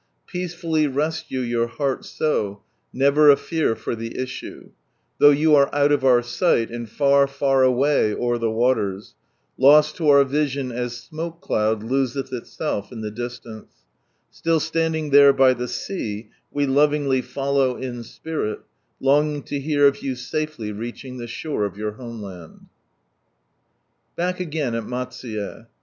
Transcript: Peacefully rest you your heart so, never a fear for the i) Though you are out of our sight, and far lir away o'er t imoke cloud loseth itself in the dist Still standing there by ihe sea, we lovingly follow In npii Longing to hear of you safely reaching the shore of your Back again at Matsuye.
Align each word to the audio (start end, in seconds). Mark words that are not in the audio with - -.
Peacefully 0.25 0.87
rest 0.87 1.29
you 1.29 1.41
your 1.41 1.67
heart 1.67 2.03
so, 2.03 2.63
never 2.91 3.29
a 3.29 3.35
fear 3.37 3.75
for 3.75 3.95
the 3.95 4.19
i) 4.19 4.25
Though 5.19 5.29
you 5.29 5.53
are 5.53 5.69
out 5.75 5.91
of 5.91 6.03
our 6.03 6.23
sight, 6.23 6.71
and 6.71 6.89
far 6.89 7.29
lir 7.39 7.61
away 7.61 8.11
o'er 8.11 8.39
t 8.39 8.43
imoke 8.45 9.11
cloud 11.39 11.83
loseth 11.83 12.33
itself 12.33 12.91
in 12.91 13.01
the 13.01 13.11
dist 13.11 13.45
Still 14.31 14.59
standing 14.59 15.11
there 15.11 15.33
by 15.33 15.51
ihe 15.51 15.69
sea, 15.69 16.31
we 16.49 16.65
lovingly 16.65 17.21
follow 17.21 17.75
In 17.77 17.97
npii 17.99 18.57
Longing 18.99 19.43
to 19.43 19.59
hear 19.59 19.85
of 19.85 20.01
you 20.01 20.15
safely 20.15 20.71
reaching 20.71 21.17
the 21.19 21.27
shore 21.27 21.63
of 21.63 21.77
your 21.77 21.91
Back 24.15 24.39
again 24.39 24.73
at 24.73 24.85
Matsuye. 24.87 25.67